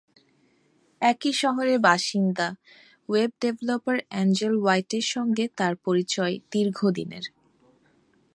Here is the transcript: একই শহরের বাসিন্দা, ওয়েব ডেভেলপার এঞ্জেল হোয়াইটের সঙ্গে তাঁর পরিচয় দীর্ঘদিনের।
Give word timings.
একই 1.01 1.33
শহরের 1.33 1.79
বাসিন্দা, 1.79 2.47
ওয়েব 3.09 3.31
ডেভেলপার 3.41 3.97
এঞ্জেল 4.11 4.53
হোয়াইটের 4.59 5.05
সঙ্গে 5.13 5.45
তাঁর 5.57 5.73
পরিচয় 5.85 6.33
দীর্ঘদিনের। 6.51 7.25